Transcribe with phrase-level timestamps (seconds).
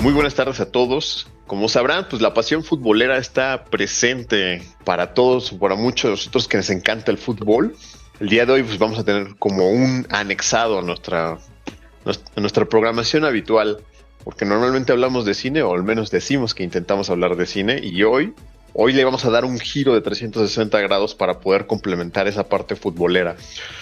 [0.00, 1.28] Muy buenas tardes a todos.
[1.46, 6.56] Como sabrán, pues la pasión futbolera está presente para todos, para muchos de nosotros que
[6.56, 7.76] les encanta el fútbol.
[8.18, 12.64] El día de hoy pues vamos a tener como un anexado a nuestra, a nuestra
[12.64, 13.84] programación habitual,
[14.24, 18.02] porque normalmente hablamos de cine, o al menos decimos que intentamos hablar de cine, y
[18.02, 18.32] hoy,
[18.74, 22.76] hoy le vamos a dar un giro de 360 grados para poder complementar esa parte
[22.76, 23.36] futbolera.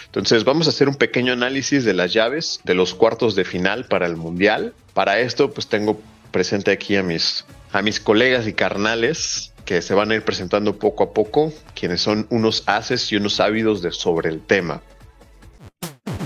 [0.07, 3.85] Entonces vamos a hacer un pequeño análisis de las llaves de los cuartos de final
[3.86, 4.75] para el Mundial.
[4.94, 9.93] Para esto pues tengo presente aquí a mis, a mis colegas y carnales que se
[9.93, 13.93] van a ir presentando poco a poco, quienes son unos haces y unos ávidos de
[13.93, 14.80] sobre el tema.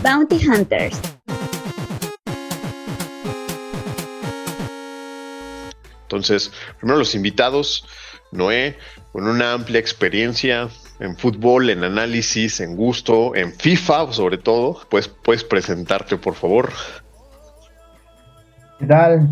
[0.03, 1.01] Bounty Hunters.
[6.03, 7.87] Entonces, primero los invitados,
[8.33, 8.77] Noé,
[9.13, 10.69] con una amplia experiencia
[10.99, 16.71] en fútbol, en análisis, en gusto, en FIFA sobre todo, pues puedes presentarte por favor.
[18.79, 19.29] ¿Qué tal?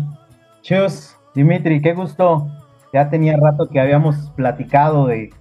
[0.61, 2.47] Chus, Dimitri, qué gusto.
[2.93, 5.33] Ya tenía rato que habíamos platicado de,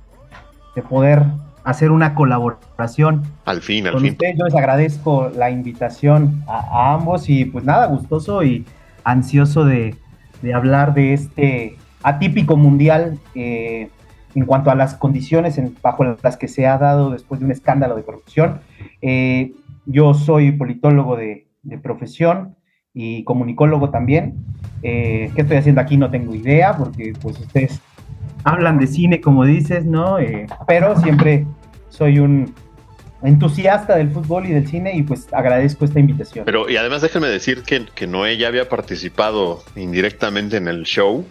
[0.89, 1.23] poder
[1.63, 3.23] hacer una colaboración.
[3.45, 4.13] Al fin, al Con fin.
[4.13, 8.65] Usted, yo les agradezco la invitación a, ambos y pues nada, gustoso y
[9.05, 9.97] ansioso de,
[10.55, 13.89] hablar de este atípico mundial eh,
[14.35, 17.53] en cuanto a las condiciones en, bajo las que se ha dado después de un
[17.53, 18.61] escándalo de corrupción.
[19.03, 19.53] Eh,
[19.87, 22.57] yo soy politólogo de, de profesión
[22.95, 24.35] y comunicólogo también.
[24.83, 25.97] Eh, ¿Qué estoy haciendo aquí?
[25.97, 27.81] No tengo idea, porque pues ustedes
[28.45, 30.19] hablan de cine, como dices, ¿no?
[30.19, 31.47] Eh, pero siempre
[31.89, 32.55] soy un
[33.23, 36.47] entusiasta del fútbol y del cine y pues agradezco esta invitación.
[36.47, 41.27] Pero y además déjenme decir que, que Noé ya había participado indirectamente en el show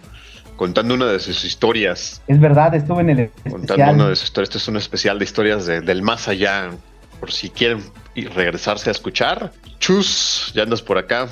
[0.60, 2.20] contando una de sus historias.
[2.26, 4.50] Es verdad, estuve en el Contando una de sus historias.
[4.50, 6.72] Este es un especial de historias del más allá.
[7.18, 7.82] Por si quieren
[8.14, 9.52] regresarse a escuchar.
[9.78, 11.28] Chus, ya andas por acá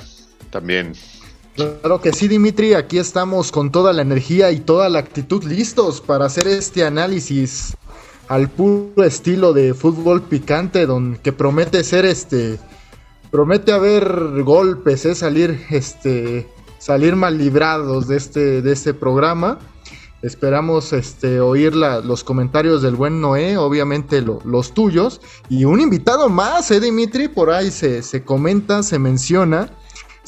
[0.48, 0.94] también.
[1.56, 6.00] Claro que sí, Dimitri, aquí estamos con toda la energía y toda la actitud listos
[6.00, 7.76] para hacer este análisis
[8.28, 12.58] al puro estilo de fútbol picante, don, que promete ser este,
[13.30, 15.14] promete haber golpes, ¿eh?
[15.14, 16.46] salir, este,
[16.78, 19.58] salir mal librados de este, de este programa.
[20.22, 25.20] Esperamos este, oír los comentarios del buen Noé, obviamente los tuyos.
[25.48, 27.28] Y un invitado más, ¿eh, Dimitri?
[27.28, 29.70] Por ahí se, se comenta, se menciona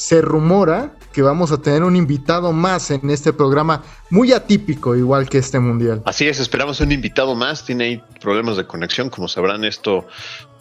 [0.00, 5.28] se rumora que vamos a tener un invitado más en este programa, muy atípico, igual
[5.28, 6.02] que este mundial.
[6.06, 7.64] Así es, esperamos un invitado más.
[7.64, 10.06] Tiene ahí problemas de conexión, como sabrán, esto,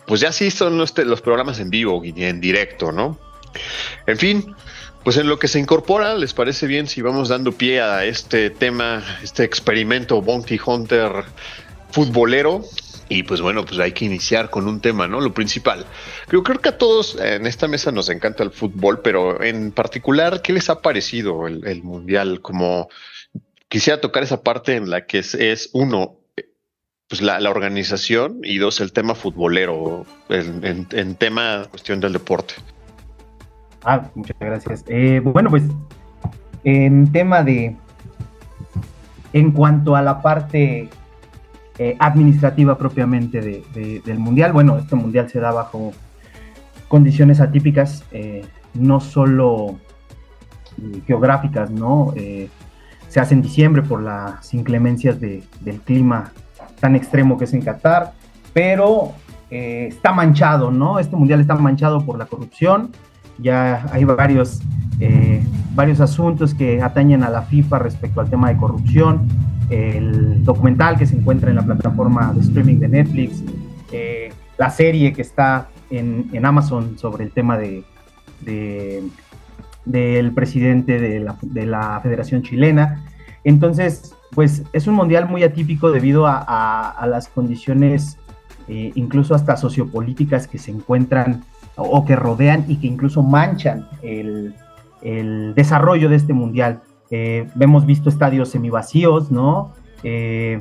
[0.07, 3.17] pues ya sí son los, los programas en vivo y en directo, ¿no?
[4.07, 4.55] En fin,
[5.03, 8.49] pues en lo que se incorpora, ¿les parece bien si vamos dando pie a este
[8.49, 11.23] tema, este experimento Bounty Hunter
[11.91, 12.63] futbolero?
[13.11, 15.19] Y pues bueno, pues hay que iniciar con un tema, ¿no?
[15.19, 15.85] Lo principal.
[16.31, 20.43] Yo creo que a todos en esta mesa nos encanta el fútbol, pero en particular,
[20.43, 22.41] ¿qué les ha parecido el, Mundial?
[22.41, 22.87] Como
[23.67, 26.19] quisiera tocar esa parte en la que es, uno,
[27.07, 32.53] pues la, organización y dos, el tema futbolero, en, tema cuestión del deporte.
[33.91, 34.85] Ah, muchas gracias.
[34.87, 35.63] Eh, bueno, pues
[36.63, 37.75] en tema de,
[39.33, 40.89] en cuanto a la parte
[41.79, 44.53] eh, administrativa propiamente del Mundial.
[44.53, 45.91] Bueno, este Mundial se da bajo
[46.87, 48.45] condiciones atípicas, eh,
[48.75, 49.79] no solo
[51.07, 52.13] geográficas, ¿no?
[53.07, 56.31] se hace en diciembre por las inclemencias del clima
[56.79, 58.13] tan extremo que es en Qatar,
[58.53, 59.13] pero
[59.49, 60.99] está manchado, ¿no?
[60.99, 62.91] Este Mundial está manchado por la corrupción,
[63.41, 64.61] ya hay varios,
[65.75, 69.27] varios asuntos que atañen a la FIFA respecto al tema de corrupción,
[69.69, 73.43] el documental que se encuentra en la plataforma de streaming de Netflix,
[73.91, 77.83] eh, la serie que está en, en, Amazon sobre el tema de,
[79.85, 83.05] del presidente de la, de la, Federación Chilena.
[83.43, 88.17] Entonces, pues es un mundial muy atípico debido a, a, las condiciones,
[88.67, 91.43] eh, incluso hasta sociopolíticas que se encuentran
[91.79, 94.53] o, que rodean y que incluso manchan el,
[95.55, 96.81] desarrollo de este mundial.
[97.09, 99.73] Eh, hemos visto estadios semivacíos, ¿no?
[100.03, 100.59] Eh,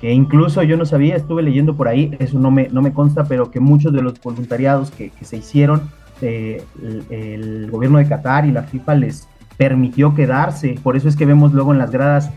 [0.00, 3.24] que incluso yo no sabía, estuve leyendo por ahí, eso no me, no me consta,
[3.24, 5.90] pero que muchos de los voluntariados que, se hicieron,
[6.20, 6.62] eh,
[7.10, 9.26] el, gobierno de Qatar y la FIFA les
[9.56, 12.30] permitió quedarse, por eso es que vemos luego en las gradas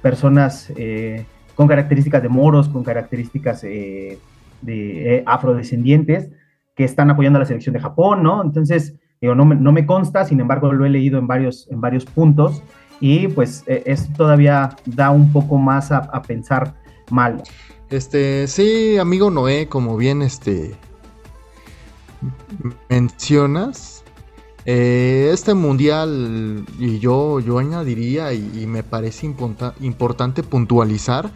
[0.00, 0.72] personas
[1.56, 6.28] con características de moros, con características de afrodescendientes,
[6.74, 8.42] que están apoyando a la selección de Japón, ¿no?
[8.42, 12.62] Entonces, no me, consta, sin embargo lo he leído en varios, en varios puntos
[13.00, 16.74] y pues e, eso todavía da un poco más a, pensar
[17.10, 17.42] mal.
[17.90, 20.74] Este, sí, amigo Noé, como bien este
[22.88, 24.02] mencionas,
[24.64, 29.26] Eh, este mundial, y yo, yo añadiría, y, me parece
[29.80, 31.32] importante puntualizar,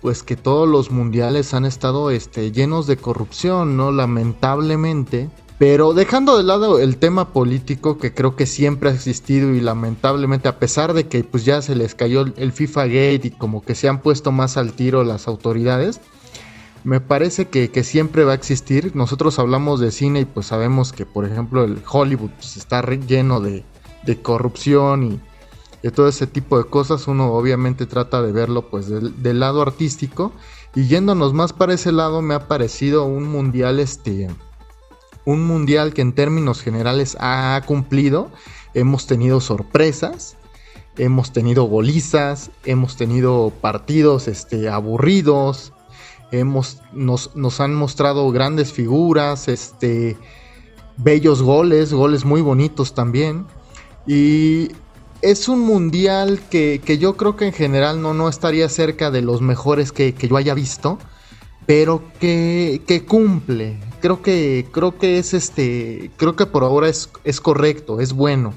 [0.00, 3.90] pues que todos los mundiales han estado este, llenos de corrupción, ¿no?
[3.92, 5.30] Lamentablemente.
[5.58, 10.48] Pero dejando de lado el tema político que creo que siempre ha existido y lamentablemente
[10.48, 13.74] a pesar de que pues ya se les cayó el FIFA Gate y como que
[13.74, 16.00] se han puesto más al tiro las autoridades,
[16.84, 18.94] me parece que, siempre va a existir.
[18.94, 23.40] Nosotros hablamos de cine y pues sabemos que por ejemplo el Hollywood pues, está lleno
[23.40, 23.64] de,
[24.22, 25.20] corrupción y
[25.82, 27.06] de todo ese tipo de cosas.
[27.08, 30.32] Uno obviamente trata de verlo pues del, del, lado artístico
[30.74, 34.28] y yéndonos más para ese lado me ha parecido un mundial este
[35.28, 38.30] un mundial que en términos generales ha cumplido.
[38.72, 40.38] Hemos tenido sorpresas,
[40.96, 45.74] hemos tenido golizas, hemos tenido partidos este, aburridos,
[46.32, 50.16] hemos, nos, nos, han mostrado grandes figuras, este,
[50.96, 53.46] bellos goles, goles muy bonitos también.
[54.06, 54.70] Y
[55.22, 59.40] es un mundial que, yo creo que en general no, no estaría cerca de los
[59.40, 60.98] mejores que, que yo haya visto
[61.68, 63.78] pero que, que, cumple.
[64.00, 68.54] Creo que, creo que es este, creo que por ahora es, es correcto, es bueno.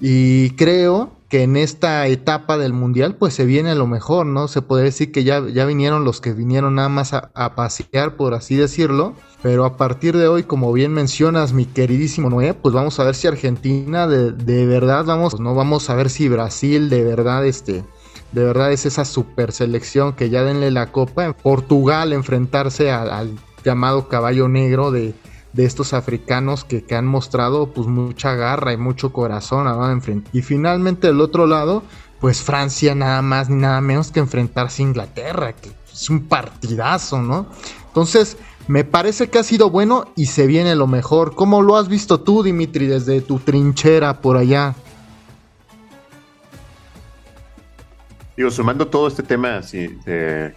[0.00, 4.48] Y creo que en esta etapa del mundial, pues se viene lo mejor, ¿no?
[4.48, 8.34] Se puede decir que ya, ya vinieron los que vinieron nada más a, pasear, por
[8.34, 9.14] así decirlo.
[9.40, 13.14] Pero a partir de hoy, como bien mencionas, mi queridísimo Noé, pues vamos a ver
[13.14, 17.84] si Argentina de, de verdad vamos, no vamos a ver si Brasil de verdad este
[18.32, 21.24] de verdad es esa super selección que ya denle la copa.
[21.24, 25.14] En Portugal enfrentarse al, llamado caballo negro de,
[25.56, 30.30] estos africanos que, han mostrado pues mucha garra y mucho corazón a enfrentar.
[30.34, 31.82] Y finalmente del otro lado,
[32.20, 37.20] pues Francia nada más ni nada menos que enfrentarse a Inglaterra, que es un partidazo,
[37.22, 37.46] ¿no?
[37.86, 38.36] Entonces,
[38.68, 41.34] me parece que ha sido bueno y se viene lo mejor.
[41.34, 44.76] ¿Cómo lo has visto tú, Dimitri, desde tu trinchera por allá?
[48.40, 50.54] Digo, sumando todo este tema así de,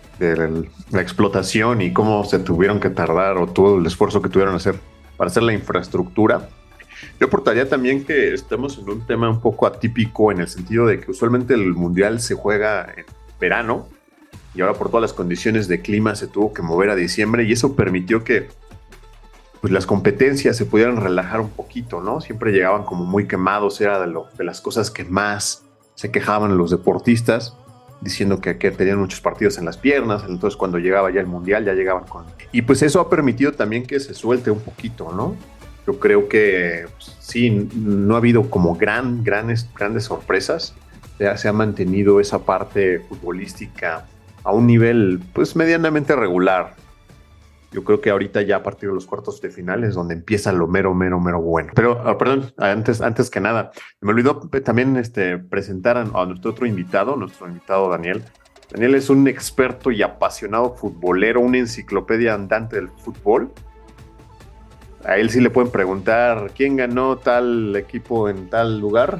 [0.90, 4.60] la explotación y cómo se tuvieron que tardar o todo el esfuerzo que tuvieron que
[4.60, 4.76] hacer
[5.18, 6.48] para hacer la infraestructura,
[7.20, 11.02] yo aportaría también que estamos en un tema un poco atípico en el sentido de
[11.02, 13.04] que usualmente el mundial se juega en
[13.38, 13.90] verano
[14.56, 17.52] y ahora por todas las condiciones de clima se tuvo que mover a diciembre y
[17.52, 18.48] eso permitió que
[19.60, 22.22] pues las competencias se pudieran relajar un poquito, ¿no?
[22.22, 25.66] Siempre llegaban como muy quemados, era de, las cosas que más
[25.96, 27.58] se quejaban los deportistas
[28.04, 31.66] diciendo que, que, tenían muchos partidos en las piernas, entonces cuando llegaba ya el Mundial
[31.66, 32.26] ya llegaban con...
[32.52, 35.36] Y pues eso ha permitido también que se suelte un poquito, ¿no?
[35.88, 40.74] Yo creo que pues, sí, no ha habido como gran, grandes, grandes sorpresas,
[41.20, 44.06] ya se ha mantenido esa parte futbolística
[44.44, 46.76] a un nivel pues medianamente regular.
[47.74, 50.68] Yo creo que ahorita ya a partir de los cuartos de finales donde empieza lo
[50.68, 51.72] mero, mero, mero bueno.
[51.76, 56.68] Pero, ah, perdón, antes, antes que nada, me olvidó también este, presentar a, nuestro otro
[56.68, 58.24] invitado, nuestro invitado Daniel.
[58.72, 63.52] Daniel es un experto y apasionado futbolero, una enciclopedia andante del fútbol.
[65.04, 69.20] A él sí le pueden preguntar quién ganó tal equipo en tal lugar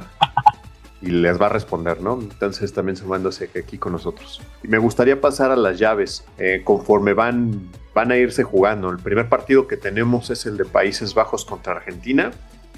[1.04, 2.18] y les va a responder, ¿no?
[2.20, 4.40] Entonces también sumándose aquí con nosotros.
[4.62, 8.90] Y me gustaría pasar a las llaves eh, conforme van, van a irse jugando.
[8.90, 12.30] El primer partido que tenemos es el de Países Bajos contra Argentina.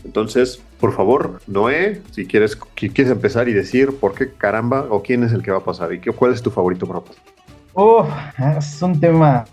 [0.04, 5.22] Entonces, por favor, Noé, si quieres, quieres empezar y decir por qué caramba o quién
[5.22, 7.00] es el que va a pasar y qué, cuál es tu favorito para
[7.74, 8.08] Oh,
[8.58, 9.44] es un tema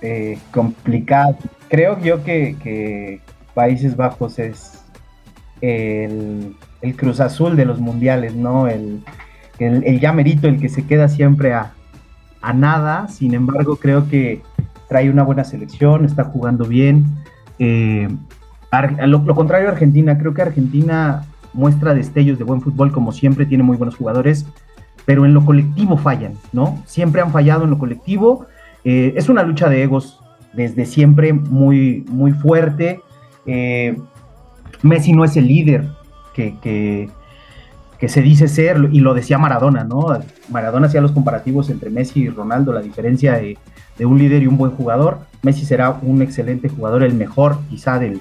[0.00, 1.36] eh, complicado.
[1.68, 3.20] Creo yo que
[3.54, 4.84] Países Bajos es
[5.60, 8.68] el el Cruz Azul de los mundiales, ¿no?
[8.68, 9.02] El,
[9.58, 11.72] el, llamerito, el que se queda siempre a,
[12.54, 13.08] nada.
[13.08, 14.42] Sin embargo, creo que
[14.88, 17.04] trae una buena selección, está jugando bien.
[17.58, 18.08] Eh,
[19.06, 23.62] lo, contrario a Argentina, creo que Argentina muestra destellos de buen fútbol, como siempre, tiene
[23.62, 24.46] muy buenos jugadores,
[25.04, 26.82] pero en lo colectivo fallan, ¿no?
[26.86, 28.46] Siempre han fallado en lo colectivo.
[28.84, 30.18] Eh, es una lucha de egos
[30.52, 33.00] desde siempre muy, muy fuerte.
[33.46, 33.96] Eh,
[34.82, 35.88] Messi no es el líder
[36.32, 37.10] que,
[38.08, 40.06] se dice ser, y lo decía Maradona, ¿no?
[40.48, 43.56] Maradona hacía los comparativos entre Messi y Ronaldo, la diferencia de,
[44.04, 45.20] un líder y un buen jugador.
[45.42, 48.20] Messi será un excelente jugador, el mejor quizá del,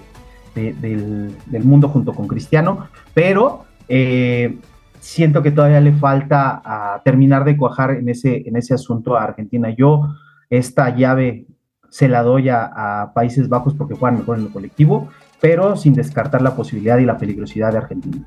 [0.54, 4.60] del, mundo junto con Cristiano, pero eh,
[5.00, 9.72] siento que todavía le falta terminar de cuajar en ese, en ese asunto a Argentina.
[9.72, 10.14] Yo
[10.50, 11.48] esta llave
[11.90, 15.10] se la doy a, a Países Bajos porque juegan mejor en lo colectivo
[15.42, 18.18] pero sin descartar la posibilidad y la peligrosidad de Argentina.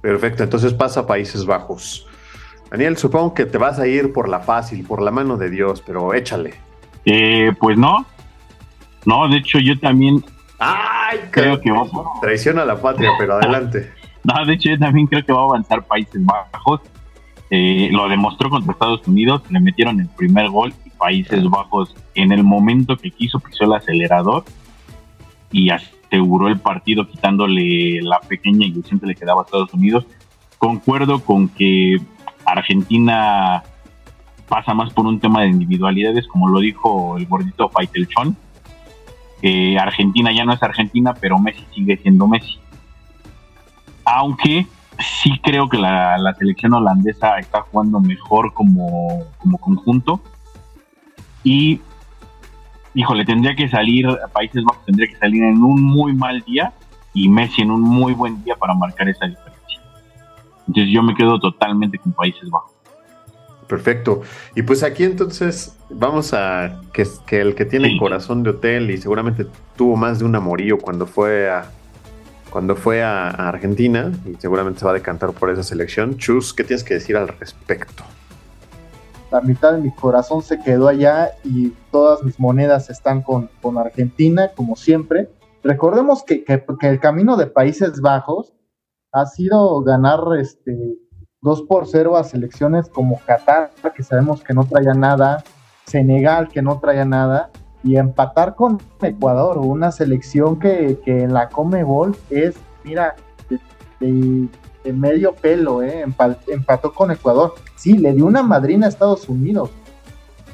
[0.00, 2.06] Perfecto, entonces pasa a Países Bajos.
[2.70, 5.82] Daniel, supongo que te vas a ir por la fácil, por la mano de Dios,
[5.84, 6.54] pero échale.
[7.04, 8.06] Eh, pues no,
[9.04, 10.24] no, de hecho yo también...
[10.58, 11.10] ¡Ah!
[11.30, 11.86] creo que va
[12.20, 13.90] Traición a la patria, pero adelante.
[14.22, 16.82] No, de hecho, yo también creo que va a avanzar Países Bajos.
[17.48, 22.30] Eh, lo demostró contra Estados Unidos, le metieron el primer gol y Países Bajos en
[22.30, 24.44] el momento que quiso pisó el acelerador
[25.50, 25.70] y
[26.10, 30.04] aseguró el partido quitándole la pequeña ilusión que le quedaba a Estados Unidos.
[30.58, 32.00] Concuerdo con que
[32.44, 33.62] Argentina
[34.48, 38.36] pasa más por un tema de individualidades, como lo dijo el gordito Faitelchon.
[39.42, 42.58] Eh, Argentina ya no es Argentina, pero Messi sigue siendo Messi.
[44.04, 44.66] Aunque
[44.98, 50.20] sí creo que la, selección holandesa está jugando mejor como, como conjunto.
[51.44, 51.80] Y,
[52.94, 56.72] híjole, tendría que salir, Países Bajos tendría que salir en un muy mal día
[57.12, 59.80] y Messi en un muy buen día para marcar esa diferencia.
[60.66, 62.72] Entonces yo me quedo totalmente con Países Bajos.
[63.66, 64.22] Perfecto.
[64.56, 68.98] Y pues aquí entonces vamos a que, que el que tiene corazón de hotel y
[68.98, 71.70] seguramente tuvo más de un amorío cuando fue a
[72.50, 76.18] cuando fue a, Argentina y seguramente se va a decantar por esa selección.
[76.18, 78.04] Chus, ¿qué tienes que decir al respecto?
[79.30, 83.78] La mitad de mi corazón se quedó allá y todas mis monedas están con, con
[83.78, 85.30] Argentina, como siempre.
[85.62, 88.52] Recordemos que, que, el camino de Países Bajos
[89.12, 90.98] ha sido ganar este,
[91.42, 95.44] 2 por 0 a selecciones como Qatar, que sabemos que no traía nada,
[95.86, 97.50] Senegal, que no traía nada,
[97.82, 103.16] y empatar con Ecuador, una selección que, que en la Comebol es, mira,
[104.00, 104.48] de,
[104.84, 106.04] medio pelo, ¿eh?
[106.48, 107.54] empató con Ecuador.
[107.76, 109.70] Sí, le dio una madrina a Estados Unidos,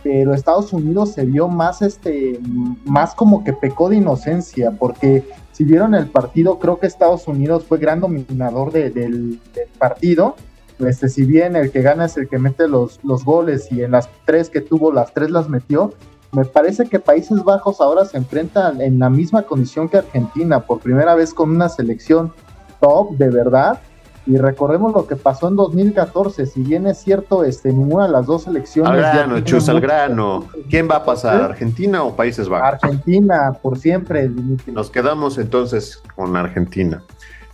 [0.02, 2.38] pero Estados Unidos se vio más, este,
[2.84, 7.64] más como que pecó de inocencia, porque si vieron el partido, creo que Estados Unidos
[7.64, 9.40] fue gran dominador del, del,
[9.78, 10.36] partido.
[10.78, 13.92] Este, si bien el que gana es el que mete los, los goles y en
[13.92, 15.94] las tres que tuvo, las tres las metió,
[16.32, 20.80] me parece que Países Bajos ahora se enfrentan en la misma condición que Argentina, por
[20.80, 22.32] primera vez con una selección
[22.80, 23.80] top de verdad.
[24.26, 28.26] Y recordemos lo que pasó en 2014, si bien es cierto, este, ninguna de las
[28.26, 28.92] dos selecciones...
[28.92, 30.48] Al grano, Chus, al grano.
[30.68, 32.82] ¿Quién va a pasar, Argentina o Países Bajos?
[32.82, 34.28] Argentina, por siempre,
[34.66, 37.02] Nos quedamos entonces con Argentina.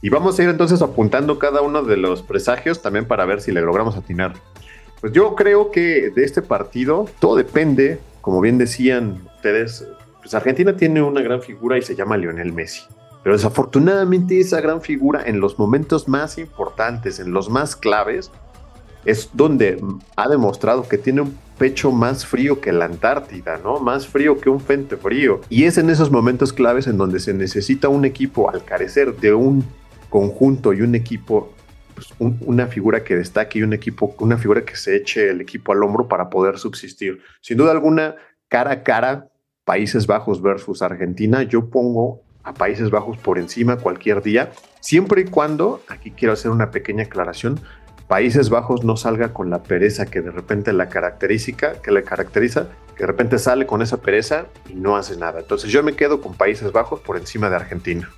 [0.00, 3.52] Y vamos a ir entonces apuntando cada uno de los presagios también para ver si
[3.52, 4.33] le logramos atinar.
[5.00, 9.87] Pues yo creo que de este partido todo depende como bien decían ustedes,
[10.21, 12.83] pues Argentina tiene una gran figura y se llama Lionel Messi.
[13.23, 18.31] Pero desafortunadamente esa gran figura en los momentos más importantes, en los más claves,
[19.05, 19.83] es donde
[20.17, 23.79] ha demostrado que tiene un pecho más frío que la Antártida, ¿no?
[23.79, 25.41] Más frío que un frente frío.
[25.49, 29.35] Y es en esos momentos claves en donde se necesita un equipo al carecer de
[29.35, 29.64] un
[30.09, 31.52] conjunto y un equipo
[31.95, 35.73] pues, una figura que destaque y un equipo, una figura que se eche el equipo
[35.73, 37.21] al hombro para poder subsistir.
[37.41, 38.17] Sin duda alguna,
[38.49, 39.29] cara a cara,
[39.64, 45.25] Países Bajos versus Argentina, yo pongo a Países Bajos por encima cualquier día, siempre y
[45.25, 47.61] cuando, aquí quiero hacer una pequeña aclaración,
[48.08, 52.68] Países Bajos no salga con la pereza que de repente la característica, que le caracteriza,
[52.94, 55.40] que de repente sale con esa pereza y no hace nada.
[55.40, 58.11] Entonces yo me quedo con Países Bajos por encima de Argentina.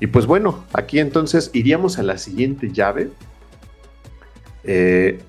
[0.00, 3.10] Y pues bueno, aquí entonces iríamos a la siguiente llave.
[4.64, 5.20] Eh,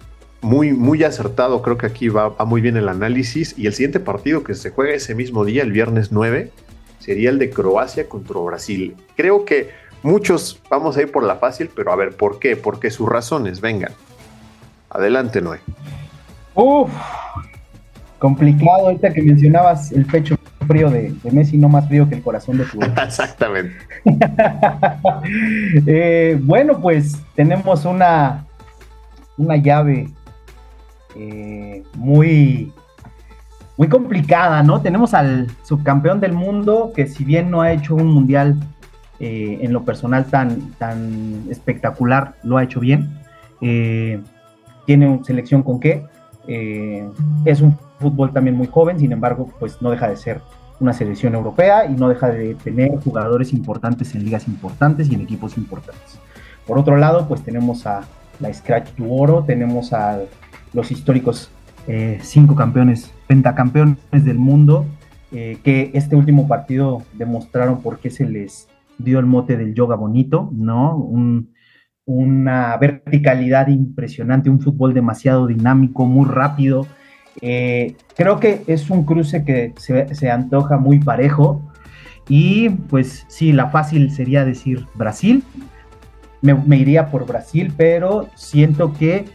[0.42, 3.58] muy, muy acertado, creo que aquí va, muy bien el análisis.
[3.58, 6.52] Y el siguiente partido que se juega ese mismo día, el viernes 9,
[7.06, 8.96] sería el de Croacia contra Brasil.
[9.16, 9.70] Creo que
[10.02, 12.56] muchos vamos a ir por la fácil, pero a ver, ¿por qué?
[12.56, 13.92] Porque sus razones, vengan.
[14.90, 15.60] Adelante, Noé.
[16.56, 16.90] Uf,
[18.18, 20.36] complicado ahorita que mencionabas el pecho
[20.66, 22.80] frío de, Messi, no más frío que el corazón de tu.
[23.02, 23.76] Exactamente.
[25.88, 28.46] Eh, bueno, pues tenemos una,
[29.38, 30.10] una llave
[31.16, 32.72] eh, muy,
[33.78, 34.82] muy complicada, ¿no?
[34.82, 38.58] Tenemos al subcampeón del mundo que si bien no ha hecho un mundial
[39.20, 43.10] eh, en lo personal tan, tan espectacular, lo ha hecho bien.
[43.60, 46.06] tiene selección con qué.
[46.48, 50.42] es un fútbol también muy joven, sin embargo, pues no deja de ser
[50.80, 55.22] una selección europea y no deja de tener jugadores importantes en ligas importantes y en
[55.22, 56.20] equipos importantes.
[56.68, 58.02] Por otro lado, pues tenemos a
[58.40, 60.20] la Scratch Oro, tenemos a
[60.74, 61.52] los históricos
[61.88, 64.86] eh, cinco campeones, pentacampeones del mundo,
[65.32, 69.96] eh, que este último partido demostraron por qué se les dio el mote del yoga
[69.96, 70.96] bonito, ¿no?
[72.08, 76.86] una verticalidad impresionante, un fútbol demasiado dinámico, muy rápido,
[77.42, 81.62] eh, creo que es un cruce que se, antoja muy parejo.
[82.28, 85.44] Y pues sí, la fácil sería decir Brasil.
[86.42, 89.26] Me, iría por Brasil, pero siento que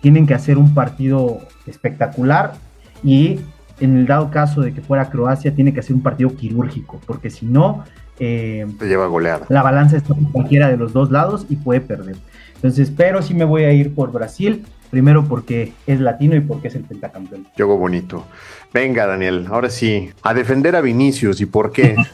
[0.00, 1.38] tienen que hacer un partido
[1.70, 2.54] espectacular
[3.02, 3.40] y
[3.80, 7.30] en el dado caso de que fuera Croacia, tiene que hacer un partido quirúrgico, porque
[7.30, 7.84] si no,
[8.18, 9.46] eh, Te lleva goleada.
[9.48, 12.16] la balanza está en cualquiera de los dos lados y puede perder.
[12.56, 16.68] Entonces, pero sí me voy a ir por Brasil, primero porque es latino y porque
[16.68, 17.46] es el pentacampeón.
[17.56, 18.26] Juego bonito.
[18.74, 21.96] Venga, Daniel, ahora sí, a defender a Vinicius y por qué.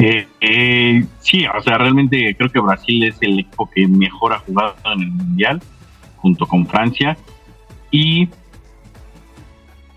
[0.00, 4.38] Eh, eh, sí, o sea, realmente creo que Brasil es el equipo que mejor ha
[4.38, 5.60] jugado en el Mundial,
[6.18, 7.18] junto con Francia.
[7.90, 8.28] Y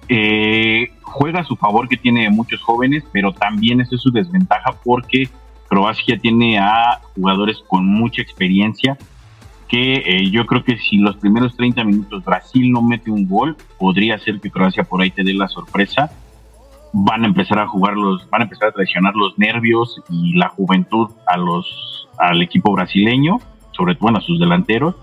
[0.08, 4.74] eh, juega a su favor que tiene muchos jóvenes, pero también eso es su desventaja
[4.84, 5.30] porque
[5.70, 8.98] Croacia tiene a jugadores con mucha experiencia
[9.72, 13.56] que eh, yo creo que si los primeros 30 minutos Brasil no mete un gol,
[13.80, 16.12] podría ser que Croacia por ahí te dé la sorpresa.
[16.92, 20.50] Van a empezar a jugar los, van a empezar a traicionar los nervios y la
[20.50, 23.38] juventud a los, al equipo brasileño,
[23.72, 24.96] sobre todo a sus delanteros.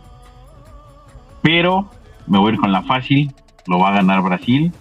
[1.41, 1.89] Pero
[2.29, 3.33] me voy a ir con la fácil,
[3.67, 4.73] lo va a ganar Brasil.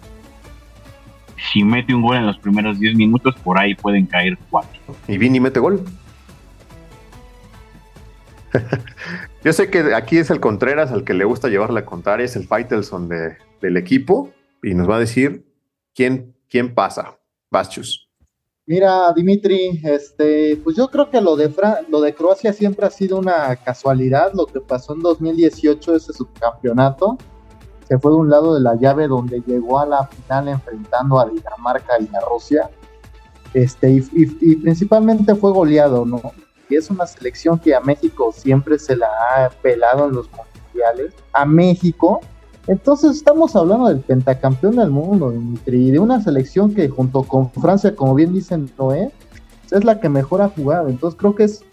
[1.51, 4.79] Si mete un gol en los primeros 10 minutos, por ahí pueden caer cuatro.
[5.07, 5.83] Y Vini mete gol.
[9.43, 12.35] Yo sé que aquí es el Contreras al que le gusta llevar la contraria, es
[12.35, 14.31] el Faitelson de, del equipo
[14.63, 15.45] y nos va a decir
[15.93, 17.17] quién, quién pasa.
[17.51, 18.09] Bastius.
[18.65, 22.89] Mira, Dimitri, este, pues yo creo que lo de Fra- lo de Croacia siempre ha
[22.89, 24.31] sido una casualidad.
[24.33, 27.17] Lo que pasó en 2018, ese subcampeonato,
[27.87, 31.27] se fue de un lado de la llave donde llegó a la final enfrentando a
[31.27, 32.69] Dinamarca y a Rusia.
[33.53, 36.21] Este, y, principalmente fue goleado, ¿no?
[36.69, 41.13] Y es una selección que a México siempre se la ha pelado en los mundiales.
[41.31, 42.19] A México,
[42.67, 47.49] entonces estamos hablando del pentacampeón del mundo, Dimitri, y de una selección que junto con
[47.51, 49.13] Francia, como bien dicen Noé,
[49.71, 50.89] es la que mejor ha jugado.
[50.89, 51.63] Entonces creo que es,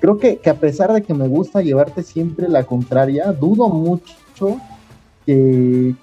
[0.00, 4.58] creo que a pesar de que me gusta llevarte siempre la contraria, dudo mucho
[5.26, 5.94] que,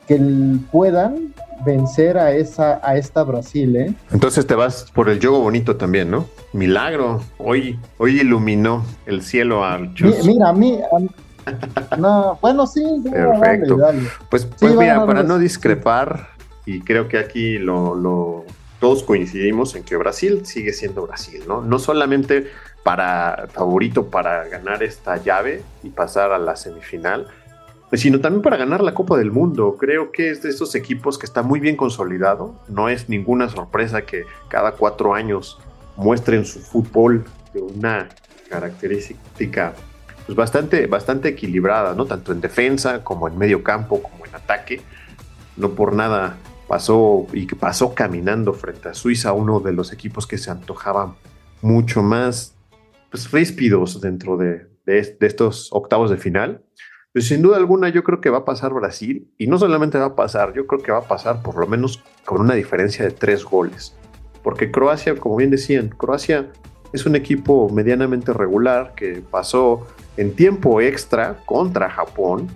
[0.71, 1.33] puedan
[1.65, 3.93] vencer a esa, a esta Brasil, ¿eh?
[4.11, 6.25] Entonces te vas por el juego bonito también, ¿no?
[6.53, 7.21] Milagro.
[7.37, 10.25] Hoy, hoy iluminó el cielo al Chus.
[10.25, 13.77] mira, a mí, a- no, bueno, sí, Perfecto.
[13.77, 14.09] dale, dale.
[14.29, 15.43] Pues, pues va, mira, va, para no sí.
[15.43, 16.29] discrepar,
[16.65, 18.45] y creo que aquí lo, lo-
[18.79, 21.61] todos coincidimos en que Brasil sigue siendo Brasil, ¿no?
[21.61, 22.47] No solamente
[22.83, 27.27] para favorito para ganar esta llave y pasar a la semifinal,
[27.93, 29.75] sino también para ganar la Copa del Mundo.
[29.79, 32.55] Creo que es de estos equipos que está muy bien consolidado.
[32.67, 35.59] No es ninguna sorpresa que cada cuatro años
[35.95, 38.09] muestren su fútbol de una
[38.49, 39.73] característica
[40.25, 42.05] pues bastante, bastante equilibrada, ¿no?
[42.05, 44.81] Tanto en defensa como en medio campo, como en ataque.
[45.57, 50.37] No por nada pasó y pasó caminando frente a Suiza, uno de los equipos que
[50.37, 51.15] se antojaban
[51.61, 52.55] mucho más
[53.09, 56.61] pues, ríspidos dentro de, de, de estos octavos de final.
[57.19, 60.05] Pues sin duda alguna yo creo que va a pasar Brasil y no solamente va
[60.05, 63.11] a pasar, yo creo que va a pasar por lo menos con una diferencia de
[63.11, 63.93] tres goles.
[64.41, 66.49] Porque Croacia, como bien decían, Croacia
[66.93, 72.47] es un equipo medianamente regular que pasó en tiempo extra contra Japón.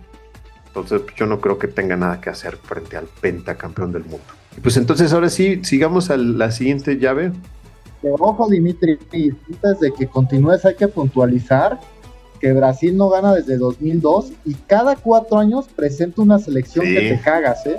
[0.68, 4.24] Entonces pues, yo no creo que tenga nada que hacer frente al pentacampeón del mundo.
[4.58, 7.34] Y pues entonces ahora sí, sigamos a la siguiente llave.
[8.02, 11.82] Ojo, Dimitri, antes de que continúes hay que puntualizar
[12.44, 16.94] que Brasil no gana desde 2002 y cada cuatro años presenta una selección Sí.
[16.94, 17.78] que te cagas, ¿eh?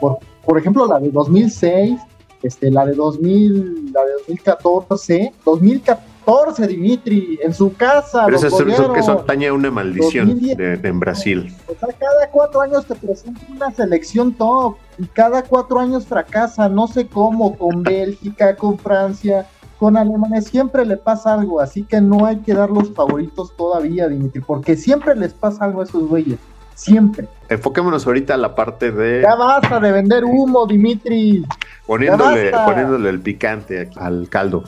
[0.00, 1.98] Por, por ejemplo, la de 2006,
[2.44, 8.22] este, la de 2000, la de 2014, 2014, Dimitri, en su casa.
[8.26, 10.56] Pero eso, eso, eso, atañe a una maldición 2010.
[10.58, 11.52] de, de- en Brasil.
[11.66, 16.68] O sea, cada cuatro años te presenta una selección top y cada cuatro años fracasa,
[16.68, 19.48] no sé cómo, con Bélgica, con Francia,
[19.84, 24.08] con Alemania, siempre le pasa algo, así que no hay que dar los favoritos todavía,
[24.08, 26.38] Dimitri, porque siempre les pasa algo a esos güeyes,
[26.74, 27.28] siempre.
[27.50, 31.44] Enfoquémonos ahorita a la parte de Ya basta de vender humo, Dimitri.
[31.86, 34.62] poniéndole, poniéndole el picante al caldo.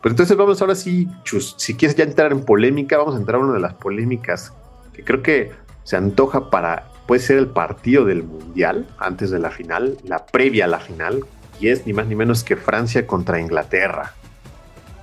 [0.00, 3.40] Pues entonces vamos ahora sí, Chus, si quieres ya entrar en polémica, vamos a entrar
[3.40, 4.52] a una de las polémicas
[4.92, 5.50] que creo que
[5.82, 10.66] se antoja para, puede ser el partido del Mundial antes de la final, la previa
[10.66, 11.24] a la final,
[11.58, 14.14] y es ni más ni menos que Francia contra Inglaterra.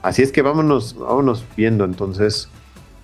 [0.02, 2.50] Así es que vámonos, vámonos viendo entonces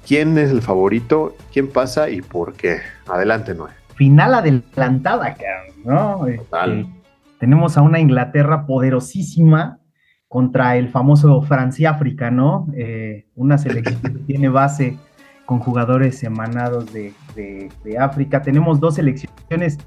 [0.08, 2.78] quién es el favorito, quién pasa y por qué.
[3.08, 3.72] Adelante, Noé.
[3.96, 5.36] Final adelantada,
[5.84, 6.26] ¿no?
[6.38, 6.80] Total.
[6.82, 6.92] Este,
[7.40, 9.80] tenemos a una Inglaterra poderosísima
[10.28, 12.68] contra el famoso Francia-África, ¿no?
[12.76, 14.98] Eh, una selección que tiene base
[15.46, 18.42] con jugadores emanados de, de- de África.
[18.42, 19.78] Tenemos dos selecciones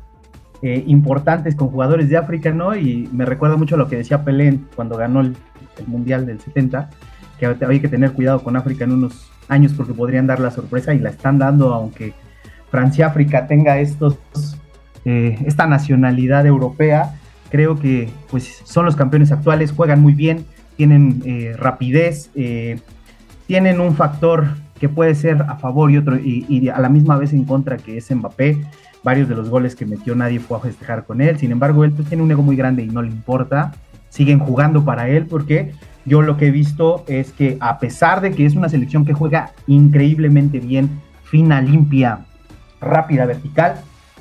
[0.62, 2.76] eh, importantes con jugadores de África, ¿no?
[2.76, 5.36] Y me recuerda mucho a lo que decía Pelé cuando ganó el,
[5.78, 6.90] el Mundial del 70,
[7.38, 10.94] que había que tener cuidado con África en unos años porque podrían dar la sorpresa
[10.94, 12.12] y la están dando, aunque
[12.70, 14.18] Francia-África tenga estos,
[15.04, 17.18] eh, esta nacionalidad europea,
[17.50, 20.44] creo que pues son los campeones actuales, juegan muy bien,
[20.76, 22.78] tienen eh, rapidez, eh,
[23.46, 27.32] tienen un factor que puede ser a favor y otro, y, a la misma vez
[27.32, 28.58] en contra, que es Mbappé.
[29.02, 31.38] Varios de los goles que metió nadie fue a festejar con él.
[31.38, 33.72] Sin embargo, él pues, tiene un ego muy grande y no le importa.
[34.08, 35.72] Siguen jugando para él porque
[36.04, 39.12] yo lo que he visto es que a pesar de que es una selección que
[39.12, 42.20] juega increíblemente bien, fina, limpia,
[42.80, 43.76] rápida, vertical,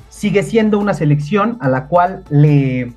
[0.08, 2.92] sigue siendo una selección a la cual le,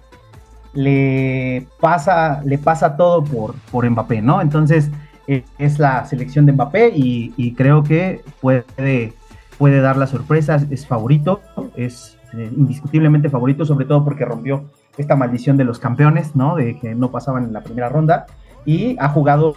[0.73, 4.41] le, pasa, le pasa todo por, por Mbappé, ¿no?
[4.41, 4.91] Entonces
[5.27, 9.13] eh, es la selección de Mbappé y, creo que puede,
[9.57, 11.41] puede dar la sorpresa, es favorito,
[11.75, 14.65] es eh, indiscutiblemente favorito, sobre todo porque rompió
[14.97, 16.55] esta maldición de los campeones, ¿no?
[16.55, 18.25] De que no pasaban en la primera ronda
[18.65, 19.55] y ha jugado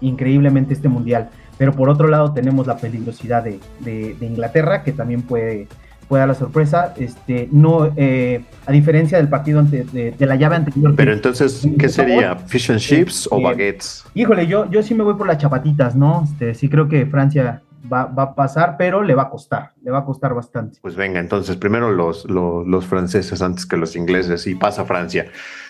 [0.00, 1.30] increíblemente este mundial.
[1.58, 5.68] Pero por otro lado tenemos la peligrosidad de, Inglaterra, que también puede,
[6.08, 6.94] puede dar la sorpresa.
[6.96, 10.94] Este, no, eh, a diferencia del partido de, la llave anterior.
[10.96, 12.36] Pero entonces, ¿qué sería?
[12.36, 14.04] ¿Fish and chips o baguettes?
[14.14, 16.24] Híjole, yo, yo sí me voy por las chapatitas, ¿no?
[16.24, 19.90] Este, sí creo que Francia Va, va, a pasar, pero le va a costar, le
[19.90, 20.78] va a costar bastante.
[20.80, 25.26] Pues venga, entonces primero los, los, los, franceses antes que los ingleses y pasa Francia.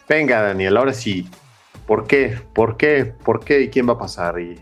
[0.06, 1.30] Venga, Daniel, ahora sí,
[1.90, 2.38] ¿Por qué?
[2.54, 3.12] ¿Por qué?
[3.24, 3.62] ¿Por qué?
[3.62, 4.38] ¿Y quién va a pasar?
[4.38, 4.60] Y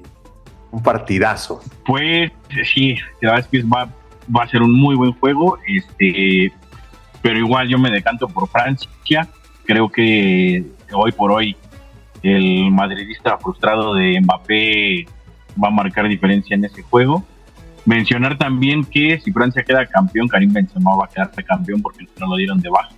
[0.70, 1.60] un partidazo.
[1.84, 2.32] Pues
[2.72, 3.86] sí, la verdad es que va,
[4.34, 6.50] va a ser un muy buen juego, este,
[7.20, 9.28] pero igual yo me decanto por Francia.
[9.66, 11.54] Creo que hoy por hoy
[12.22, 15.06] el madridista frustrado de Mbappé
[15.62, 17.26] va a marcar diferencia en ese juego.
[17.88, 22.26] Mencionar también que si Francia queda campeón, Karim Benzema va a quedarse campeón porque no
[22.26, 22.90] lo dieron de baja.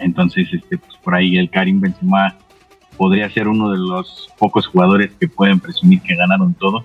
[0.00, 2.34] Entonces, este, pues por ahí el Karim Benzema
[2.96, 6.84] podría ser uno de los pocos jugadores que pueden presumir que ganaron todo.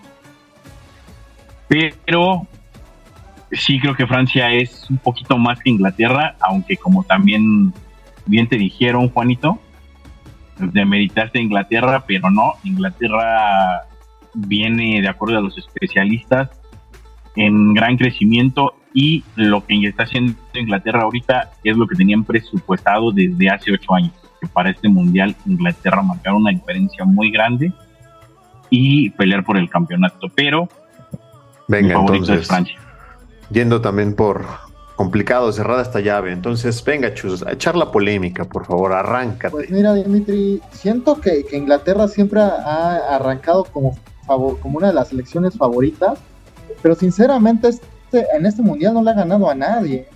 [1.67, 2.45] Pero
[3.51, 7.73] sí creo que Francia es un poquito más que Inglaterra, aunque como también
[8.27, 9.59] bien te dijeron, Juanito,
[10.59, 13.81] de meditarte Inglaterra, pero no, Inglaterra
[14.35, 16.51] viene, de acuerdo a los especialistas,
[17.37, 23.11] en gran crecimiento y lo que está haciendo Inglaterra ahorita es lo que tenían presupuestado
[23.11, 27.71] desde hace ocho años que para este mundial Inglaterra marcar una diferencia muy grande
[28.69, 30.27] y pelear por el campeonato.
[30.35, 30.67] Pero
[31.67, 32.77] venga, entonces, Francia.
[33.51, 34.45] Yendo también por
[34.95, 36.31] complicado, cerrada esta llave.
[36.31, 39.51] Entonces, venga, Chus, a echar la polémica, por favor, arráncate.
[39.51, 43.95] Pues mira, Dimitri, siento que, Inglaterra siempre ha arrancado como,
[44.25, 46.19] favor, como una de las selecciones favoritas,
[46.81, 50.07] pero sinceramente este, en este mundial no le ha ganado a nadie.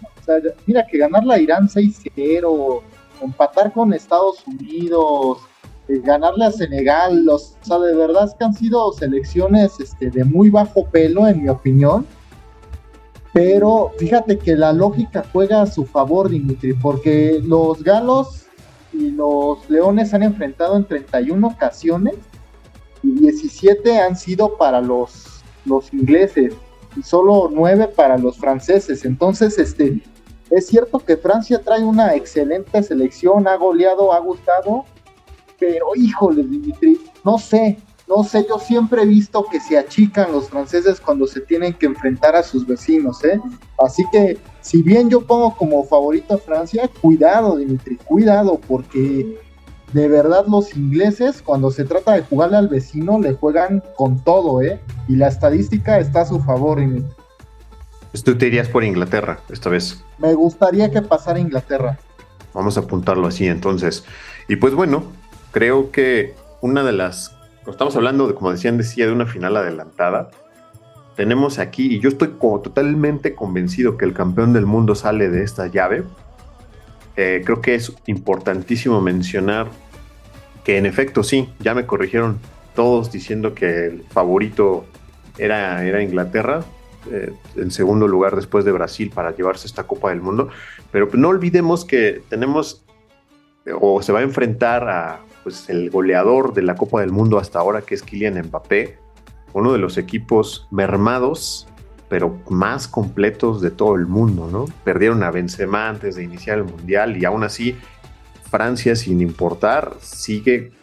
[0.66, 2.82] Mira que ganarla a Irán 6-0,
[3.22, 5.40] empatar con Estados Unidos,
[5.88, 10.10] eh, ganarle a Senegal, los, o sea, de verdad es que han sido selecciones este,
[10.10, 12.06] de muy bajo pelo, en mi opinión.
[13.34, 18.46] Pero fíjate que la lógica juega a su favor, Dimitri, porque los galos
[18.94, 22.16] y los leones se han enfrentado en 31 ocasiones
[23.04, 26.54] y 17 han sido para los, los ingleses
[26.96, 29.06] y solo 9 para los franceses.
[29.06, 30.02] Entonces, este,
[30.50, 34.86] es cierto que Francia trae una excelente selección, ha goleado, ha gustado,
[35.60, 40.50] pero híjole, Dimitri, no sé, no sé, yo siempre he visto que se achican los
[40.50, 43.40] franceses cuando se tienen que enfrentar a sus vecinos, ¿eh?
[43.80, 49.40] Así que, si bien yo pongo como favorito a Francia, cuidado, Dimitri, cuidado, porque
[49.94, 54.62] de verdad los ingleses, cuando se trata de jugarle al vecino, le juegan con todo,
[54.62, 54.80] ¿eh?
[55.08, 56.80] Y la estadística está a su favor.
[58.12, 60.04] Pues tú te irías por Inglaterra esta vez.
[60.18, 61.98] Me gustaría que pasara Inglaterra.
[62.54, 64.04] Vamos a apuntarlo así entonces.
[64.48, 65.04] Y pues bueno,
[65.52, 67.36] creo que una de las...
[67.68, 70.30] Estamos hablando, de, como decían, decía, de una final adelantada.
[71.16, 75.44] Tenemos aquí, y yo estoy como totalmente convencido que el campeón del mundo sale de
[75.44, 76.04] esta llave.
[77.16, 79.70] Eh, creo que es importantísimo mencionar
[80.64, 82.40] que en efecto sí, ya me corrigieron
[82.76, 84.86] todos diciendo que el favorito
[85.38, 86.64] era, era Inglaterra
[87.12, 90.50] eh, en segundo lugar después de Brasil para llevarse esta Copa del Mundo.
[90.92, 92.84] Pero no olvidemos que tenemos
[93.80, 97.60] o se va a enfrentar a pues, el goleador de la Copa del Mundo hasta
[97.60, 98.98] ahora, que es Kylian Mbappé,
[99.54, 101.68] uno de los equipos mermados,
[102.12, 104.66] pero más completos de todo el mundo, ¿no?
[104.84, 107.78] Perdieron a Benzema antes de iniciar el Mundial y aún así
[108.50, 110.74] Francia, sin importar, sigue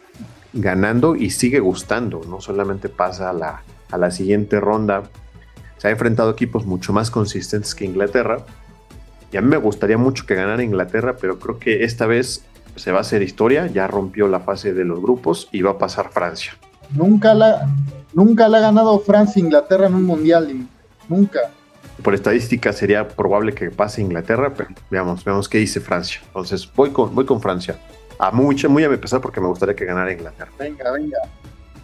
[0.53, 3.61] ganando y sigue gustando, no solamente pasa a la,
[3.91, 5.03] a la siguiente ronda
[5.77, 8.45] se ha enfrentado equipos mucho más consistentes que Inglaterra.
[9.31, 12.43] Y a mí me gustaría mucho que ganara Inglaterra, pero creo que esta vez
[12.75, 13.67] se va a hacer historia.
[13.67, 16.53] Ya rompió la fase de los grupos y va a pasar Francia.
[16.89, 17.69] Nunca la,
[18.13, 20.67] nunca la ha ganado Francia Inglaterra en un mundial.
[21.09, 21.39] Nunca.
[22.01, 26.21] Por estadística sería probable que pase Inglaterra, pero veamos, veamos qué dice Francia.
[26.27, 27.77] Entonces voy con, voy con Francia.
[28.17, 30.51] A mucha, muy a mi pesar porque me gustaría que ganara Inglaterra.
[30.57, 31.17] Venga, venga.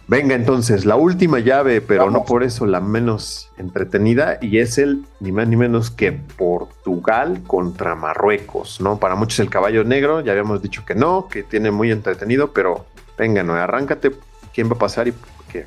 [0.08, 5.04] Venga entonces, la última llave, pero no por eso la menos entretenida, y es el
[5.18, 9.00] ni más ni menos que Portugal contra Marruecos, ¿no?
[9.00, 12.86] Para muchos el caballo negro, ya habíamos dicho que no, que tiene muy entretenido, pero
[13.18, 14.12] venga, no, arráncate,
[14.54, 15.66] ¿quién va a pasar y por qué?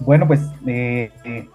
[0.00, 1.48] Bueno, pues eh, eh,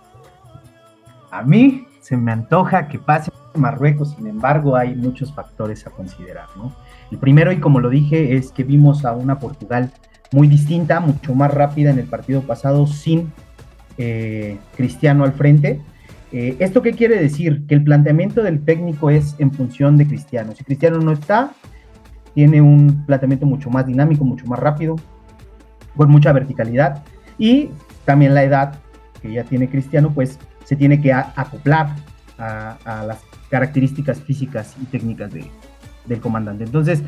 [1.32, 6.48] a mí se me antoja que pase Marruecos, sin embargo hay muchos factores a considerar,
[6.56, 6.76] ¿no?
[7.10, 9.92] El primero, y como lo dije, es que vimos a una Portugal
[10.32, 13.32] muy distinta, mucho más rápida en el partido pasado, sin
[13.98, 15.82] eh, Cristiano al frente.
[16.32, 17.66] Eh, ¿Esto qué quiere decir?
[17.68, 20.54] Que el planteamiento del técnico es en función de Cristiano.
[20.56, 21.52] Si Cristiano no está,
[22.34, 24.96] tiene un planteamiento mucho más dinámico, mucho más rápido,
[25.98, 27.04] con mucha verticalidad.
[27.38, 27.70] Y
[28.06, 28.76] también la edad
[29.22, 31.96] que ya tiene Cristiano, pues se tiene que acoplar
[32.38, 33.20] a, a las
[33.50, 35.50] características físicas y técnicas de-
[36.06, 36.64] del comandante.
[36.64, 37.04] Entonces,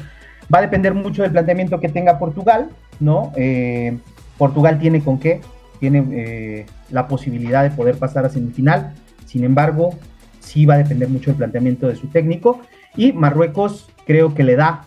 [0.53, 3.31] va a depender mucho del planteamiento que tenga Portugal, ¿no?
[3.35, 3.97] Eh,
[4.37, 5.41] Portugal tiene con qué,
[5.79, 8.93] tiene eh, la posibilidad de poder pasar a semifinal,
[9.25, 9.91] sin embargo,
[10.39, 12.59] sí va a depender mucho del planteamiento de su técnico,
[12.95, 14.85] y Marruecos creo que le da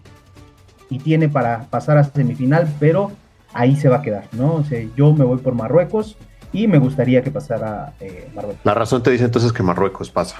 [0.91, 3.11] y tiene para pasar a semifinal, pero
[3.53, 4.55] ahí se va a quedar, ¿no?
[4.55, 6.17] O sea, yo me voy por Marruecos
[6.53, 8.61] y me gustaría que pasara eh, Marruecos.
[8.65, 10.39] La razón te dice entonces que Marruecos pasa.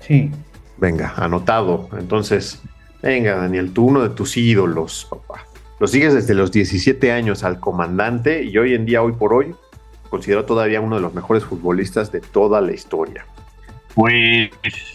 [0.00, 0.30] Sí,
[0.76, 1.88] Venga, anotado.
[1.98, 2.62] Entonces,
[3.02, 5.46] venga, Daniel, tú uno de tus ídolos, papá.
[5.80, 9.54] Lo sigues desde los 17 años al comandante y hoy en día, hoy por hoy,
[10.10, 13.24] considero todavía uno de los mejores futbolistas de toda la historia.
[13.94, 14.50] Pues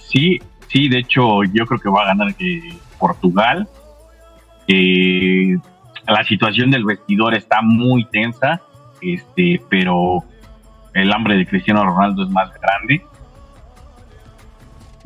[0.10, 3.68] sí, sí, de hecho yo creo que va a ganar que Portugal.
[4.68, 5.58] Eh,
[6.08, 8.62] la situación del vestidor está muy tensa,
[9.02, 10.24] este, pero
[10.94, 13.04] el hambre de Cristiano Ronaldo es más grande.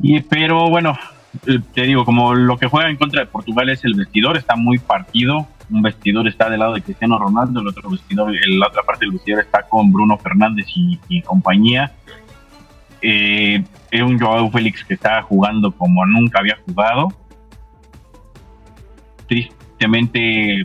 [0.00, 0.98] Y pero bueno,
[1.46, 4.56] eh, te digo, como lo que juega en contra de Portugal es el vestidor, está
[4.56, 5.46] muy partido.
[5.70, 9.12] Un vestidor está del lado de Cristiano Ronaldo, el otro vestidor, la otra parte del
[9.12, 11.92] vestidor está con Bruno Fernández y, compañía.
[13.00, 17.08] Eh, es un Joao Félix que está jugando como nunca había jugado.
[19.26, 20.64] Tristemente,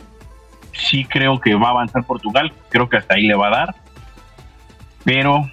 [0.73, 3.75] sí creo que va a avanzar Portugal, creo que hasta ahí le va a dar,
[5.03, 5.49] pero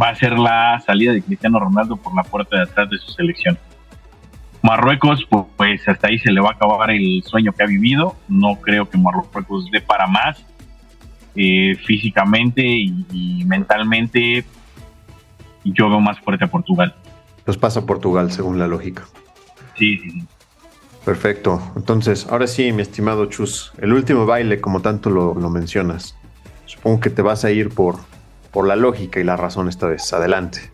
[0.00, 3.10] va a ser la salida de Cristiano Ronaldo por la puerta de atrás de su
[3.12, 3.58] selección.
[4.62, 8.16] Marruecos, pu- pues hasta ahí se le va a acabar el sueño que ha vivido.
[8.28, 10.44] No creo que Marruecos dé para más
[11.36, 14.44] eh, físicamente y, y mentalmente.
[15.64, 16.94] Yo veo más fuerte a Portugal.
[17.46, 19.04] Los pasa Portugal, según la lógica.
[19.76, 20.26] Sí, sí, sí.
[21.04, 21.60] Perfecto.
[21.76, 26.14] Entonces, ahora sí, mi estimado Chus, el último baile, como tanto lo, lo mencionas.
[26.66, 27.96] Supongo que te vas a ir por,
[28.52, 30.12] por la lógica y la razón esta vez.
[30.12, 30.70] Adelante.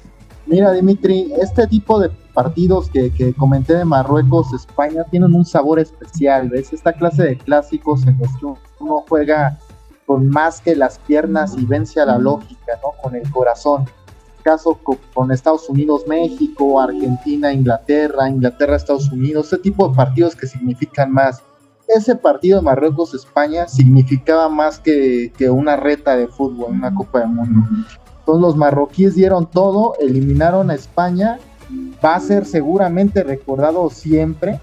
[0.46, 5.78] Mira, Dimitri, este tipo de partidos que, que comenté de Marruecos, España, tienen un sabor
[5.78, 6.72] especial, ¿ves?
[6.72, 8.46] Esta clase de clásicos en los que
[8.80, 9.58] uno juega
[10.04, 12.90] con más que las piernas y vence a la lógica, ¿no?
[13.02, 13.86] Con el corazón.
[14.44, 20.36] Caso co- con Estados Unidos, México, Argentina, Inglaterra, Inglaterra, Estados Unidos, este tipo de partidos
[20.36, 21.42] que significan más.
[21.88, 27.30] Ese partido de Marruecos-España significaba más que, que una reta de fútbol, una Copa del
[27.30, 27.68] Mundo.
[28.20, 31.38] Entonces los marroquíes dieron todo, eliminaron a España,
[32.04, 34.60] va a ser seguramente recordado siempre,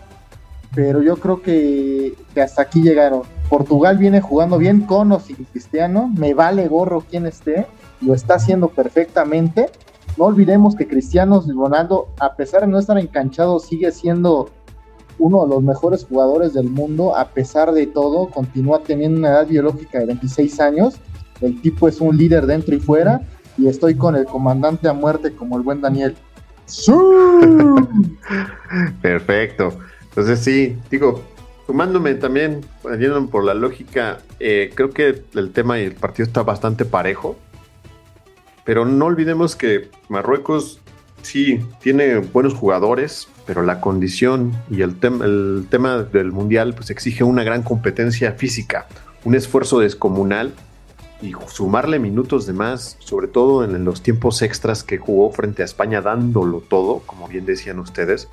[0.74, 3.24] pero yo creo que, que hasta aquí llegaron.
[3.50, 7.67] Portugal viene jugando bien con o sin Cristiano, me vale gorro quien esté,
[8.02, 9.70] lo está haciendo perfectamente.
[10.18, 14.50] No olvidemos que Cristiano Ronaldo, a pesar de no estar enganchado, sigue siendo
[15.20, 19.48] uno de los mejores jugadores del mundo, a pesar de todo, continúa teniendo una edad
[19.48, 20.96] biológica de 26 años.
[21.42, 23.22] El tipo es un líder dentro y fuera
[23.58, 26.16] y estoy con el comandante a muerte como el buen Daniel.
[29.02, 29.74] Perfecto.
[30.10, 31.22] Entonces sí, digo,
[31.68, 32.62] sumándome también,
[33.32, 37.36] por la lógica, eh, creo que el tema y el partido está bastante parejo,
[38.72, 40.80] pero no olvidemos que Marruecos
[41.24, 47.26] sí tiene buenos jugadores, pero la condición y el, el tema del mundial pues exige
[47.26, 48.88] una gran competencia física,
[49.26, 50.54] un esfuerzo descomunal
[51.22, 55.66] y sumarle minutos de más, sobre todo en los tiempos extras que jugó frente a
[55.66, 58.30] España dándolo todo, como bien decían ustedes.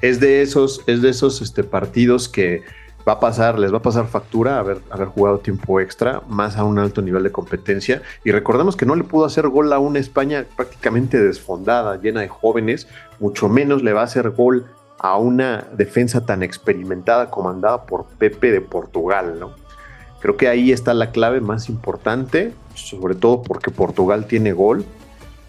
[0.00, 2.62] Es de esos, es de esos este, partidos que
[3.06, 6.64] va a pasar, les va a pasar factura haber, haber jugado tiempo extra, más a
[6.64, 8.02] un alto nivel de competencia.
[8.24, 12.28] Y recordemos que no le pudo hacer gol a una España prácticamente desfondada, llena de
[12.28, 12.88] jóvenes,
[13.18, 14.66] mucho menos le va a hacer gol
[14.98, 19.52] a una defensa tan experimentada comandada por Pepe de Portugal, ¿no?
[20.20, 24.84] Creo que ahí está la clave más importante, sobre todo porque Portugal tiene gol.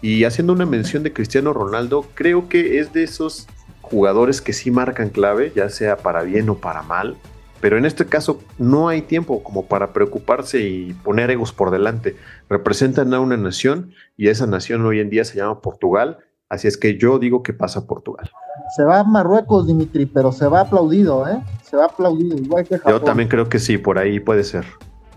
[0.02, 3.46] Y haciendo una mención de Cristiano Ronaldo, creo que es de esos
[3.80, 7.16] jugadores que sí marcan clave, ya sea para bien o para mal.
[7.64, 12.14] Pero en este caso no hay tiempo como para preocuparse y poner egos por delante.
[12.50, 16.18] Representan a una nación y esa nación hoy en día se llama Portugal,
[16.50, 18.30] así es que yo digo que pasa Portugal.
[18.76, 21.42] Se va a Marruecos, Dimitri, pero se va aplaudido, ¿eh?
[21.62, 22.92] Se va aplaudido, igual que Japón.
[22.92, 24.66] Yo también creo que sí, por ahí puede ser.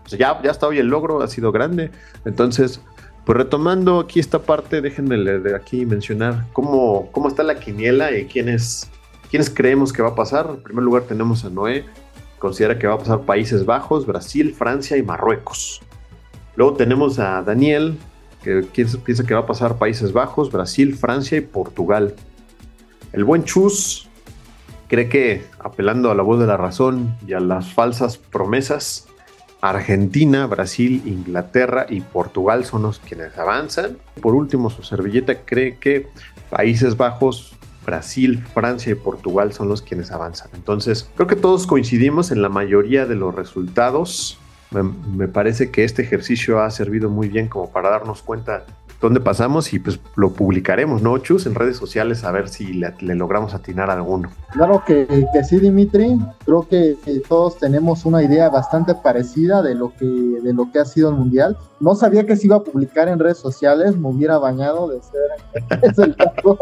[0.07, 1.91] ya, ya está hoy el logro, ha sido grande,
[2.23, 2.79] entonces
[3.25, 8.23] pues retomando aquí esta parte, déjenme de aquí mencionar cómo, cómo está la quiniela y
[8.23, 8.89] quiénes,
[9.29, 10.47] quiénes creemos que va a pasar.
[10.49, 11.83] En primer lugar tenemos a Noé,
[12.39, 15.81] considera que va a pasar Países Bajos, Brasil, Francia y Marruecos.
[16.55, 17.97] Luego tenemos a Daniel,
[18.43, 18.63] que
[19.03, 22.15] piensa que va a pasar Países Bajos, Brasil, Francia y Portugal.
[23.13, 24.07] El buen Chus
[24.87, 29.07] cree que, apelando a la voz de la razón y a las falsas promesas,
[29.59, 33.97] Argentina, Brasil, Inglaterra y Portugal son los quienes avanzan.
[34.21, 36.07] Por último, su servilleta cree que
[36.49, 37.56] Países Bajos,
[37.87, 40.49] Brasil, Francia y Portugal son los quienes avanzan.
[40.53, 44.37] Entonces, creo que todos coincidimos en la mayoría de los resultados.
[44.71, 48.65] Me, me parece que este ejercicio ha servido muy bien como para darnos cuenta
[48.99, 51.45] dónde pasamos y pues lo publicaremos, ¿no, Chus?
[51.45, 54.29] En redes sociales a ver si le, logramos atinar a alguno.
[54.51, 56.19] Claro que, que, sí, Dimitri.
[56.45, 56.97] Creo que
[57.27, 61.15] todos tenemos una idea bastante parecida de lo que, de lo que ha sido el
[61.15, 61.57] Mundial.
[61.79, 65.79] No sabía que se iba a publicar en redes sociales, me hubiera bañado de ser
[65.83, 66.57] es el caso.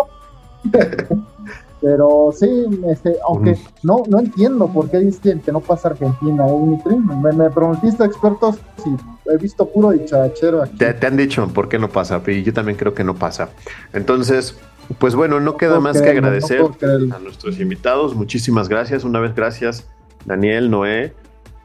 [1.82, 6.97] Pero sí, este, aunque no, no entiendo por qué dicen que no pasa Argentina, ¿eh?
[7.21, 8.89] Me, me prometiste expertos, sí,
[9.32, 10.78] he visto puro dicharachero aquí.
[10.78, 13.49] Te, han dicho por qué no pasa, y yo también creo que no pasa.
[13.93, 14.58] Entonces,
[14.97, 18.15] pues bueno, no queda más que agradecer a nuestros invitados.
[18.15, 19.04] Muchísimas gracias.
[19.04, 19.86] Una vez gracias,
[20.25, 21.13] Daniel, Noé,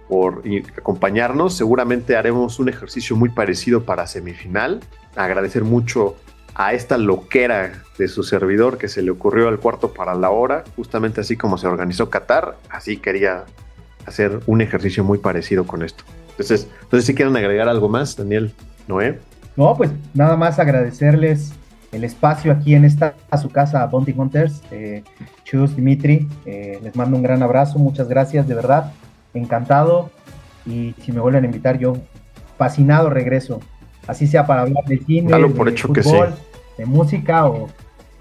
[0.08, 0.42] por
[0.76, 1.54] acompañarnos.
[1.54, 4.80] Seguramente haremos un ejercicio muy parecido para semifinal.
[5.16, 6.16] Agradecer mucho
[6.54, 10.64] a esta loquera de su servidor que se le ocurrió al cuarto para la hora,
[10.76, 13.44] justamente así como se organizó Qatar, así quería
[14.06, 16.04] hacer un ejercicio muy parecido con esto.
[16.30, 18.52] Entonces, entonces si quieren agregar algo más, Daniel,
[18.88, 19.18] Noé.
[19.56, 21.52] No, pues nada más agradecerles
[21.92, 24.62] el espacio aquí en esta a su casa Bounty Hunters.
[24.70, 25.02] Eh,
[25.44, 28.92] Chus, Dimitri, eh, les mando un gran abrazo, muchas gracias, de verdad,
[29.34, 30.10] encantado.
[30.64, 31.96] Y si me vuelven a invitar, yo
[32.56, 33.60] fascinado regreso
[34.10, 36.16] así sea para hablar de cine, de, por hecho que sí.
[36.76, 37.68] de música o,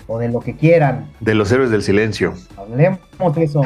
[0.07, 1.09] o, de lo que quieran.
[1.19, 2.33] De los héroes del silencio.
[2.57, 3.61] Hablemos de eso.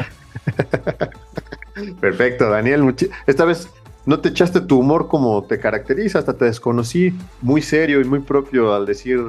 [2.00, 2.94] Perfecto, Daniel.
[3.26, 3.68] Esta vez
[4.06, 8.20] no te echaste tu humor como te caracteriza, hasta te desconocí muy serio y muy
[8.20, 9.20] propio al decir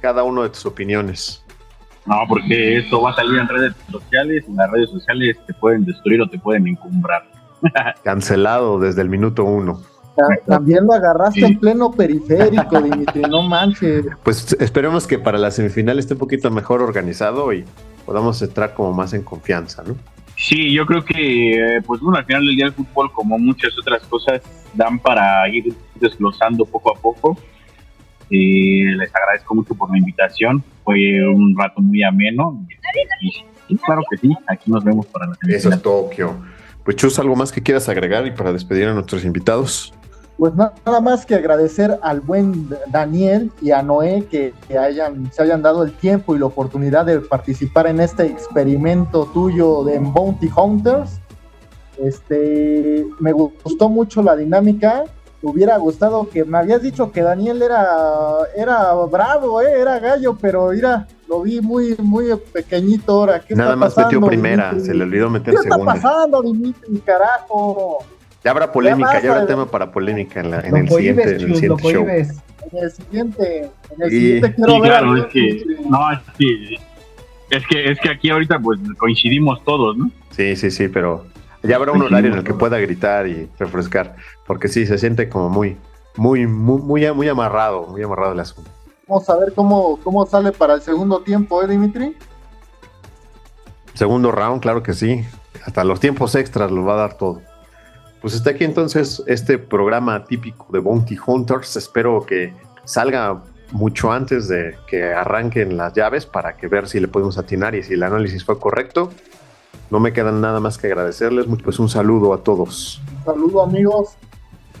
[0.00, 1.42] cada uno de tus opiniones.
[2.06, 5.84] No, porque esto va a salir en redes sociales y las redes sociales te pueden
[5.84, 7.24] destruir o te pueden encumbrar.
[8.04, 9.82] Cancelado desde el minuto uno.
[10.46, 14.06] También lo agarraste en pleno periférico, Dimitri, no manches.
[14.22, 17.64] Pues esperemos que para la semifinal esté un poquito mejor organizado y
[18.04, 19.96] podamos entrar como más en confianza, ¿no?
[20.36, 24.02] Sí, yo creo que, pues bueno, al final del día el fútbol, como muchas otras
[24.02, 24.42] cosas,
[24.74, 27.38] dan para ir desglosando poco a poco.
[28.28, 32.62] les agradezco mucho por la invitación, fue un rato muy ameno.
[33.68, 35.58] Y, claro que sí, aquí nos vemos para la semifinal.
[35.58, 36.36] Eso es Tokio.
[36.84, 39.92] Pues Chus, ¿algo más que quieras agregar y para despedir a nuestros invitados?
[40.38, 45.62] Pues nada más que agradecer al buen Daniel y a Noé que, hayan, se hayan
[45.62, 51.20] dado el tiempo y la oportunidad de participar en este experimento tuyo de Bounty Hunters.
[51.96, 55.04] Este, me gustó mucho la dinámica.
[55.40, 57.86] Me hubiera gustado que me habías dicho que Daniel era,
[58.54, 63.42] era bravo, eh, era gallo, pero mira, lo vi muy, muy pequeñito ahora.
[63.50, 65.92] Nada más metió primera, se le olvidó meter segunda.
[65.92, 68.04] ¿Qué está pasando, Dimitri, carajo?
[68.46, 72.06] Ya habrá polémica, ya, habrá tema para polémica en, el, siguiente, en el siguiente show.
[72.08, 74.88] En el siguiente, en el siguiente quiero ver.
[74.88, 76.74] Claro, es que, no, es que,
[77.50, 80.12] es que, es que aquí ahorita pues coincidimos todos, ¿no?
[80.30, 81.26] Sí, sí, sí, pero
[81.64, 84.14] ya habrá un horario en el que pueda gritar y refrescar,
[84.46, 85.76] porque sí, se siente como muy,
[86.16, 88.70] muy, muy, muy, muy amarrado, muy amarrado el asunto.
[89.08, 92.16] Vamos a ver cómo, cómo sale para el segundo tiempo, ¿eh, Dimitri?
[93.94, 95.24] Segundo round, claro que sí.
[95.64, 97.42] Hasta los tiempos extras lo va a dar todo.
[98.20, 101.76] Pues está aquí entonces este programa típico de Bounty Hunters.
[101.76, 102.52] Espero que
[102.84, 103.42] salga
[103.72, 107.82] mucho antes de que arranquen las llaves para que ver si le podemos atinar y
[107.82, 109.10] si el análisis fue correcto.
[109.90, 111.46] No me quedan nada más que agradecerles.
[111.62, 113.00] Pues un saludo a todos.
[113.18, 114.16] Un saludo amigos.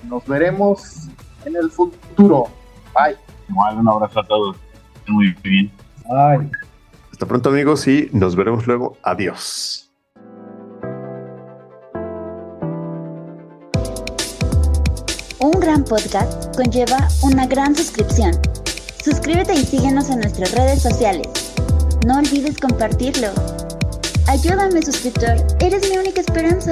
[0.08, 1.08] Nos veremos
[1.44, 2.46] en el futuro.
[2.94, 3.16] Bye.
[3.48, 4.56] un abrazo a todos.
[5.06, 5.70] Muy bien.
[6.08, 6.50] Bye.
[7.12, 8.96] Hasta pronto amigos y nos veremos luego.
[9.02, 9.85] Adiós.
[15.38, 18.30] Un gran podcast conlleva una gran suscripción.
[19.04, 21.26] Suscríbete y síguenos en nuestras redes sociales.
[22.06, 23.28] No olvides compartirlo.
[24.28, 26.70] Ayúdame suscriptor, eres mi única esperanza.